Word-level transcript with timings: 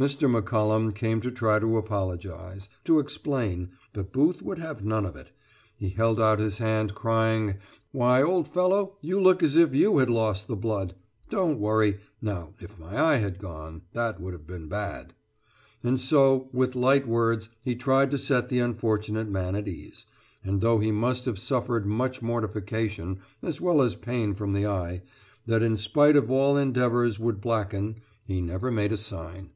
Mr. 0.00 0.26
McCollom 0.26 0.94
came 0.94 1.20
to 1.20 1.30
try 1.30 1.58
to 1.58 1.76
apologise 1.76 2.70
to 2.84 2.98
explain, 2.98 3.68
but 3.92 4.10
Booth 4.14 4.40
would 4.40 4.56
have 4.58 4.82
none 4.82 5.04
of 5.04 5.14
it; 5.14 5.30
be 5.78 5.90
held 5.90 6.18
out 6.18 6.38
his 6.38 6.56
hand, 6.56 6.94
crying: 6.94 7.54
"Why, 7.92 8.22
old 8.22 8.48
fellow, 8.48 8.96
you 9.02 9.20
look 9.20 9.42
as 9.42 9.56
if 9.58 9.74
you 9.74 9.98
had 9.98 10.08
lost 10.08 10.48
the 10.48 10.56
blood. 10.56 10.94
Don't 11.28 11.60
worry 11.60 12.00
now 12.22 12.54
if 12.60 12.78
my 12.78 12.98
eye 12.98 13.16
had 13.16 13.38
gone, 13.38 13.82
that 13.92 14.18
would 14.18 14.32
have 14.32 14.46
been 14.46 14.70
bad!" 14.70 15.12
And 15.84 16.00
so 16.00 16.48
with 16.50 16.74
light 16.74 17.06
words 17.06 17.50
he 17.62 17.74
tried 17.76 18.10
to 18.12 18.16
set 18.16 18.48
the 18.48 18.58
unfortunate 18.58 19.28
man 19.28 19.54
at 19.54 19.68
ease, 19.68 20.06
and 20.42 20.62
though 20.62 20.78
he 20.78 20.90
must 20.90 21.26
have 21.26 21.38
suffered 21.38 21.84
much 21.84 22.22
mortification 22.22 23.20
as 23.42 23.60
well 23.60 23.82
as 23.82 23.96
pain 23.96 24.34
from 24.34 24.54
the 24.54 24.66
eye 24.66 25.02
that 25.44 25.62
in 25.62 25.76
spite 25.76 26.16
of 26.16 26.30
all 26.30 26.56
endeavours 26.56 27.20
would 27.20 27.42
blacken 27.42 27.96
he 28.24 28.40
never 28.40 28.70
made 28.70 28.94
a 28.94 28.96
sign. 28.96 29.50